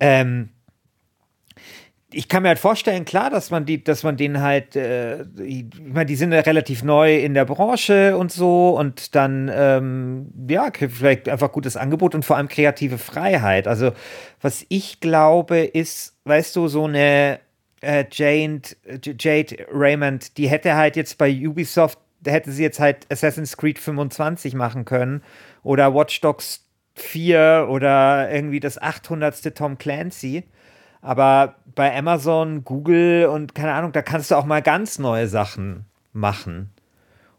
[0.00, 0.50] Ähm,
[2.12, 5.66] ich kann mir halt vorstellen, klar, dass man die, dass man denen halt, äh, ich
[5.80, 10.70] meine, die sind ja relativ neu in der Branche und so und dann, ähm, ja,
[10.72, 13.66] vielleicht einfach gutes Angebot und vor allem kreative Freiheit.
[13.66, 13.92] Also,
[14.40, 17.40] was ich glaube, ist, weißt du, so eine
[17.80, 18.62] äh, Jade,
[19.18, 24.54] Jade Raymond, die hätte halt jetzt bei Ubisoft, hätte sie jetzt halt Assassin's Creed 25
[24.54, 25.22] machen können
[25.62, 29.54] oder Watch Dogs 4 oder irgendwie das 800.
[29.56, 30.44] Tom Clancy.
[31.02, 35.84] Aber bei Amazon, Google und keine Ahnung, da kannst du auch mal ganz neue Sachen
[36.12, 36.70] machen.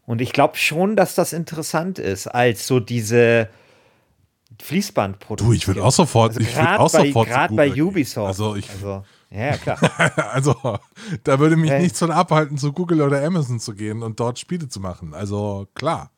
[0.05, 3.47] Und ich glaube schon, dass das interessant ist, als so diese
[4.61, 5.49] Fließbandproduktion.
[5.49, 7.81] Du, ich würde auch sofort, Also ich würde auch bei- sofort grad bei.
[7.81, 8.27] Ubisoft.
[8.27, 9.79] Also ich, Also, ja, ja, klar.
[10.33, 10.55] also
[11.23, 11.81] da würde mich Hey.
[11.83, 15.13] nichts von abhalten, zu Google oder Amazon zu gehen und dort Spiele zu machen.
[15.13, 16.11] Also klar.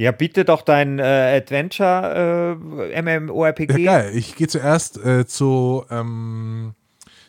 [0.00, 2.56] Ja, biete doch dein äh, Adventure
[2.90, 3.82] äh, MMORPG.
[3.82, 4.12] Ja, geil.
[4.14, 6.72] Ich gehe zuerst äh, zu, ähm,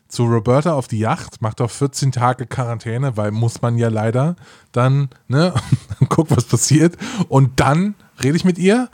[0.08, 4.38] zu Roberta auf die Yacht, mach doch 14 Tage Quarantäne, weil muss man ja leider
[4.72, 5.54] dann, ne,
[6.10, 6.96] guck, was passiert.
[7.28, 8.90] Und dann rede ich mit ihr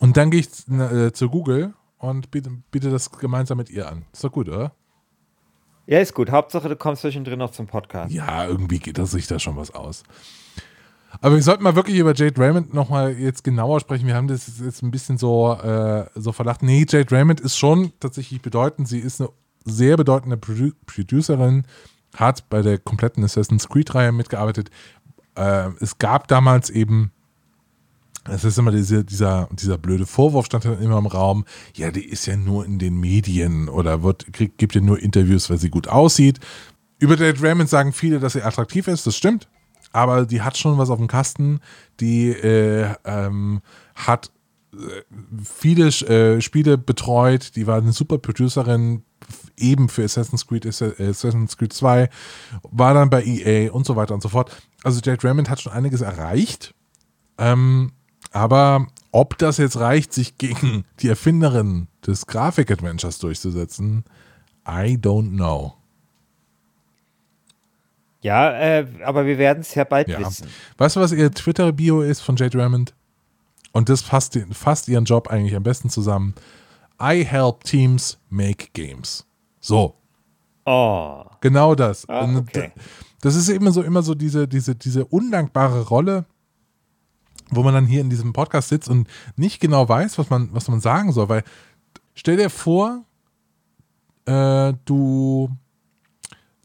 [0.00, 4.06] und dann gehe ich äh, zu Google und biete, biete das gemeinsam mit ihr an.
[4.12, 4.72] Ist doch gut, oder?
[5.86, 6.32] Ja, ist gut.
[6.32, 8.12] Hauptsache, du kommst zwischendrin noch zum Podcast.
[8.12, 10.02] Ja, irgendwie geht das sich da schon was aus.
[11.20, 14.06] Aber wir sollten mal wirklich über Jade Raymond nochmal jetzt genauer sprechen.
[14.06, 16.62] Wir haben das jetzt ein bisschen so, äh, so verdacht.
[16.62, 18.88] Nee, Jade Raymond ist schon tatsächlich bedeutend.
[18.88, 19.30] Sie ist eine
[19.64, 21.64] sehr bedeutende Produ Producerin,
[22.14, 24.70] hat bei der kompletten Assassin's Creed-Reihe mitgearbeitet.
[25.34, 27.10] Äh, es gab damals eben,
[28.24, 31.44] es ist immer diese, dieser, dieser blöde Vorwurf, stand dann immer im Raum,
[31.74, 35.50] ja, die ist ja nur in den Medien oder wird, kriegt, gibt ja nur Interviews,
[35.50, 36.38] weil sie gut aussieht.
[36.98, 39.48] Über Jade Raymond sagen viele, dass sie attraktiv ist, das stimmt.
[39.92, 41.60] Aber die hat schon was auf dem Kasten.
[41.98, 43.60] Die äh, ähm,
[43.94, 44.30] hat
[44.72, 45.02] äh,
[45.44, 47.56] viele äh, Spiele betreut.
[47.56, 49.02] Die war eine super Producerin,
[49.56, 52.08] eben für Assassin's Creed, Assassin's Creed 2.
[52.62, 54.50] War dann bei EA und so weiter und so fort.
[54.84, 56.74] Also Jade Raymond hat schon einiges erreicht.
[57.38, 57.92] Ähm,
[58.32, 64.04] aber ob das jetzt reicht, sich gegen die Erfinderin des Grafik-Adventures durchzusetzen,
[64.66, 65.79] I don't know.
[68.22, 70.20] Ja, äh, aber wir werden es ja bald ja.
[70.20, 70.46] wissen.
[70.76, 72.94] Weißt du, was ihr Twitter-Bio ist von Jade Raymond?
[73.72, 76.34] Und das fasst, fasst ihren Job eigentlich am besten zusammen.
[77.00, 79.26] I help teams make games.
[79.60, 79.94] So.
[80.66, 81.24] Oh.
[81.40, 82.06] Genau das.
[82.08, 82.72] Ah, okay.
[83.22, 86.26] Das ist immer so, immer so diese, diese, diese undankbare Rolle,
[87.50, 90.68] wo man dann hier in diesem Podcast sitzt und nicht genau weiß, was man, was
[90.68, 91.28] man sagen soll.
[91.28, 91.44] Weil
[92.14, 93.04] stell dir vor,
[94.26, 95.50] äh, du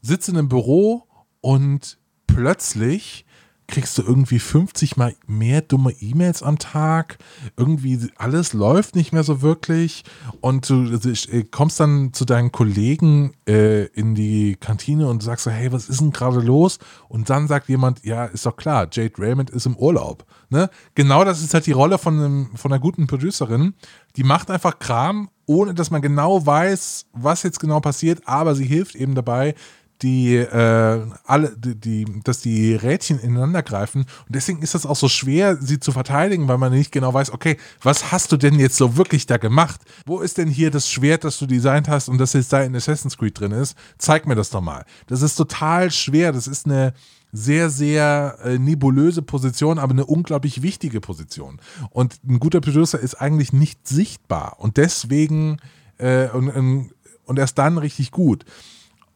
[0.02, 1.05] sitzt in einem Büro
[1.46, 3.24] und plötzlich
[3.68, 7.18] kriegst du irgendwie 50 mal mehr dumme E-Mails am Tag.
[7.56, 10.02] Irgendwie alles läuft nicht mehr so wirklich.
[10.40, 15.52] Und du äh, kommst dann zu deinen Kollegen äh, in die Kantine und sagst so,
[15.52, 16.80] hey, was ist denn gerade los?
[17.08, 20.24] Und dann sagt jemand, ja, ist doch klar, Jade Raymond ist im Urlaub.
[20.48, 20.68] Ne?
[20.96, 23.74] Genau das ist halt die Rolle von, einem, von einer guten Producerin.
[24.16, 28.66] Die macht einfach Kram, ohne dass man genau weiß, was jetzt genau passiert, aber sie
[28.66, 29.54] hilft eben dabei,
[30.02, 34.02] die äh, alle, die, die, dass die Rädchen ineinander greifen.
[34.02, 37.32] Und deswegen ist das auch so schwer, sie zu verteidigen, weil man nicht genau weiß,
[37.32, 39.80] okay, was hast du denn jetzt so wirklich da gemacht?
[40.04, 42.76] Wo ist denn hier das Schwert, das du designt hast und das jetzt da in
[42.76, 43.76] Assassin's Creed drin ist?
[43.98, 44.84] Zeig mir das doch mal.
[45.06, 46.32] Das ist total schwer.
[46.32, 46.92] Das ist eine
[47.32, 51.60] sehr, sehr äh, nebulöse Position, aber eine unglaublich wichtige Position.
[51.90, 55.58] Und ein guter Producer ist eigentlich nicht sichtbar und deswegen
[55.98, 56.90] äh, und,
[57.24, 58.44] und erst dann richtig gut.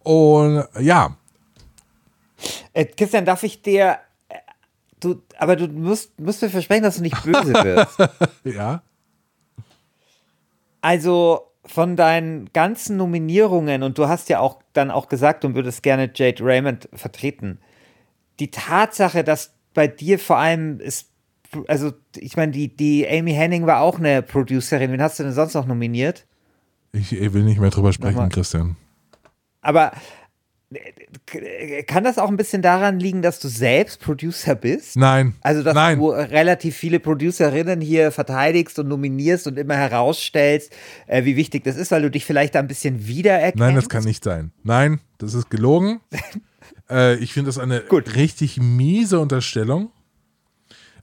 [0.02, 1.16] Und ja.
[2.72, 3.98] Äh, Christian, darf ich dir.
[4.28, 4.36] Äh,
[5.00, 7.98] du, aber du musst, musst mir versprechen, dass du nicht böse wirst.
[8.44, 8.82] ja.
[10.80, 15.82] Also von deinen ganzen Nominierungen, und du hast ja auch dann auch gesagt, du würdest
[15.82, 17.58] gerne Jade Raymond vertreten.
[18.38, 21.10] Die Tatsache, dass bei dir vor allem ist,
[21.68, 24.90] also ich meine, die, die Amy Henning war auch eine Producerin.
[24.92, 26.26] Wen hast du denn sonst noch nominiert?
[26.92, 28.30] Ich, ich will nicht mehr drüber sprechen, Nochmal.
[28.30, 28.76] Christian.
[29.60, 29.92] Aber
[30.72, 34.96] äh, kann das auch ein bisschen daran liegen, dass du selbst Producer bist?
[34.96, 35.34] Nein.
[35.40, 35.98] Also, dass Nein.
[35.98, 40.72] du relativ viele Producerinnen hier verteidigst und nominierst und immer herausstellst,
[41.06, 43.58] äh, wie wichtig das ist, weil du dich vielleicht da ein bisschen wiedererkennst?
[43.58, 44.52] Nein, das kann nicht sein.
[44.62, 46.00] Nein, das ist gelogen.
[46.90, 48.14] äh, ich finde das eine Gut.
[48.14, 49.90] richtig miese Unterstellung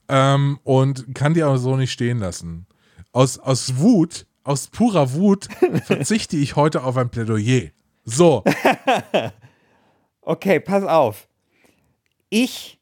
[0.07, 2.67] ähm, und kann die auch so nicht stehen lassen.
[3.11, 5.47] Aus, aus Wut, aus purer Wut
[5.85, 7.71] verzichte ich heute auf ein Plädoyer.
[8.09, 8.41] So.
[10.21, 11.27] okay, pass auf.
[12.29, 12.79] Ich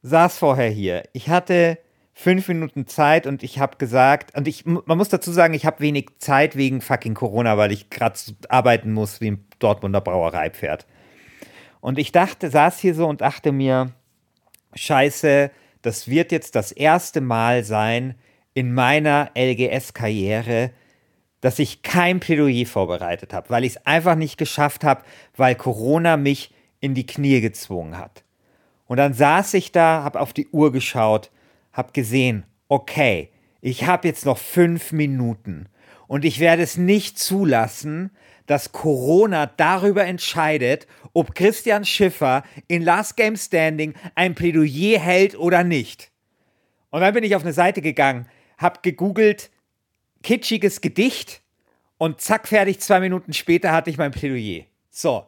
[0.00, 1.02] saß vorher hier.
[1.12, 1.78] Ich hatte
[2.14, 5.80] fünf Minuten Zeit und ich habe gesagt, und ich, man muss dazu sagen, ich habe
[5.80, 10.86] wenig Zeit wegen fucking Corona, weil ich gerade arbeiten muss wie ein Dortmunder Brauereipferd.
[11.80, 13.92] Und ich dachte, saß hier so und dachte mir,
[14.74, 15.50] scheiße,
[15.82, 18.14] das wird jetzt das erste Mal sein
[18.54, 20.70] in meiner LGS-Karriere,
[21.44, 25.04] dass ich kein Plädoyer vorbereitet habe, weil ich es einfach nicht geschafft habe,
[25.36, 28.24] weil Corona mich in die Knie gezwungen hat.
[28.86, 31.30] Und dann saß ich da, habe auf die Uhr geschaut,
[31.74, 33.28] habe gesehen, okay,
[33.60, 35.68] ich habe jetzt noch fünf Minuten
[36.06, 38.10] und ich werde es nicht zulassen,
[38.46, 45.62] dass Corona darüber entscheidet, ob Christian Schiffer in Last Game Standing ein Plädoyer hält oder
[45.62, 46.10] nicht.
[46.88, 49.50] Und dann bin ich auf eine Seite gegangen, habe gegoogelt,
[50.24, 51.42] kitschiges Gedicht
[51.98, 54.64] und zack, fertig, zwei Minuten später hatte ich mein Plädoyer.
[54.90, 55.26] So,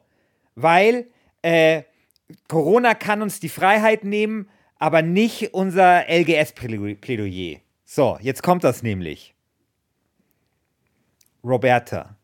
[0.57, 1.07] weil
[1.43, 1.85] äh,
[2.49, 7.61] Corona kann uns die Freiheit nehmen, aber nicht unser LGS-Plädoyer.
[7.85, 9.35] So, jetzt kommt das nämlich.
[11.45, 12.17] Roberta.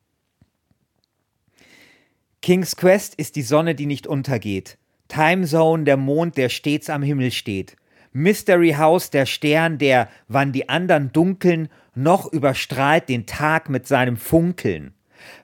[2.40, 4.78] King's Quest ist die Sonne, die nicht untergeht.
[5.06, 7.76] Time Zone, der Mond, der stets am Himmel steht.
[8.12, 14.16] Mystery House, der Stern, der, wann die anderen dunkeln, noch überstrahlt den Tag mit seinem
[14.16, 14.94] Funkeln.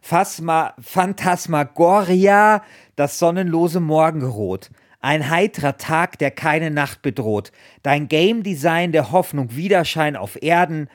[0.01, 2.63] Phasma, Phantasmagoria,
[2.97, 4.71] das sonnenlose Morgenrot.
[5.01, 7.53] Ein heitrer Tag, der keine Nacht bedroht.
[7.83, 10.89] Dein Game Design der Hoffnung, Widerschein auf Erden.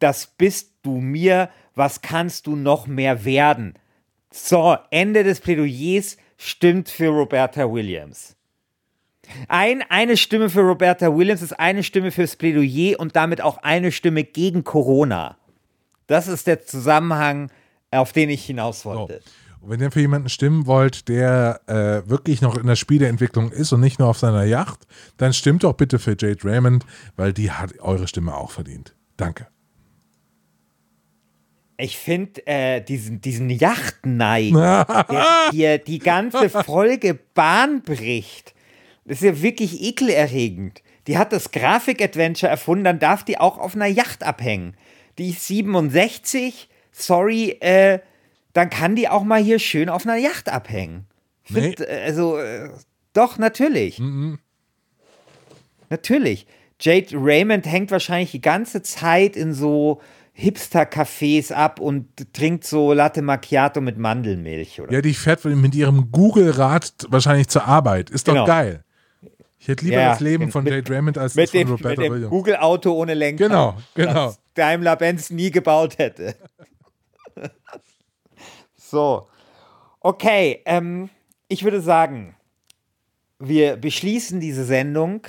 [0.00, 3.74] Das bist du mir, was kannst du noch mehr werden?
[4.30, 8.36] So, Ende des Plädoyers stimmt für Roberta Williams.
[9.48, 13.92] Ein, eine Stimme für Roberta Williams ist eine Stimme fürs Plädoyer und damit auch eine
[13.92, 15.36] Stimme gegen Corona.
[16.06, 17.50] Das ist der Zusammenhang,
[17.90, 19.20] auf den ich hinaus wollte.
[19.24, 19.30] So.
[19.64, 23.72] Und wenn ihr für jemanden stimmen wollt, der äh, wirklich noch in der Spieleentwicklung ist
[23.72, 26.84] und nicht nur auf seiner Yacht, dann stimmt doch bitte für Jade Raymond,
[27.16, 28.94] weil die hat eure Stimme auch verdient.
[29.16, 29.46] Danke.
[31.76, 34.52] Ich finde äh, diesen, diesen Yachtneid,
[35.10, 38.53] der hier die ganze Folge Bahn bricht,
[39.04, 40.82] das ist ja wirklich ekelerregend.
[41.06, 44.76] Die hat das Grafik-Adventure erfunden, dann darf die auch auf einer Yacht abhängen.
[45.18, 48.00] Die ist 67, sorry, äh,
[48.54, 51.06] dann kann die auch mal hier schön auf einer Yacht abhängen.
[51.42, 51.86] Find, nee.
[51.86, 52.70] Also, äh,
[53.12, 53.98] doch, natürlich.
[53.98, 54.38] Mhm.
[55.90, 56.46] Natürlich.
[56.80, 60.00] Jade Raymond hängt wahrscheinlich die ganze Zeit in so
[60.32, 64.80] Hipster-Cafés ab und trinkt so Latte Macchiato mit Mandelmilch.
[64.80, 64.92] Oder?
[64.92, 68.10] Ja, die fährt mit ihrem Google-Rad wahrscheinlich zur Arbeit.
[68.10, 68.46] Ist doch genau.
[68.46, 68.84] geil.
[69.64, 72.28] Ich hätte lieber ja, das Leben von Jade Raymond als das von Roberta mit dem
[72.28, 73.48] Google-Auto ohne Lenker.
[73.48, 74.26] Genau, genau.
[74.26, 76.36] Das Daimler-Benz nie gebaut hätte.
[78.76, 79.26] so.
[80.00, 81.08] Okay, ähm,
[81.48, 82.36] ich würde sagen,
[83.38, 85.22] wir beschließen diese Sendung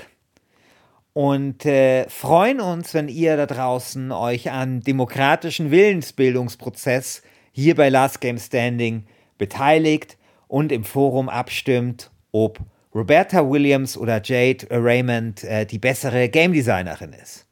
[1.13, 7.21] und äh, freuen uns, wenn ihr da draußen euch an demokratischen Willensbildungsprozess
[7.53, 9.05] hier bei Last Game Standing
[9.37, 10.17] beteiligt
[10.49, 12.59] und im Forum abstimmt, ob
[12.95, 17.45] Roberta Williams oder Jade Raymond äh, die bessere Game Designerin ist.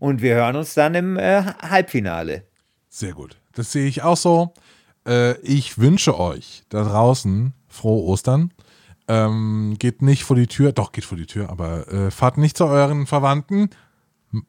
[0.00, 2.42] Und wir hören uns dann im äh, Halbfinale.
[2.88, 3.36] Sehr gut.
[3.54, 4.52] Das sehe ich auch so.
[5.06, 8.52] Äh, ich wünsche euch da draußen frohe Ostern.
[9.06, 12.56] Ähm, geht nicht vor die Tür, doch geht vor die Tür, aber äh, fahrt nicht
[12.56, 13.70] zu euren Verwandten.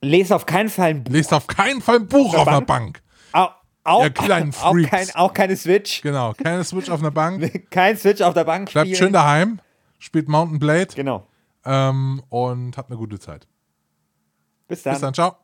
[0.02, 1.14] Lest auf keinen Fall ein Buch.
[1.14, 3.02] Lest auf keinen Fall ein Buch auf, auf der Bank.
[3.32, 3.48] Au,
[3.84, 6.02] au, ja, kleinen auch, kein, auch, keine Switch.
[6.02, 7.50] Genau, keine Switch auf einer Bank.
[7.70, 8.72] Kein Switch auf der Bank.
[8.72, 9.62] Bleibt schön daheim,
[10.00, 10.88] spielt Mountain Blade.
[10.96, 11.28] Genau.
[11.66, 13.48] Ähm, und habt eine gute Zeit.
[14.68, 14.94] Bis dann.
[14.94, 15.38] Bis dann, ciao.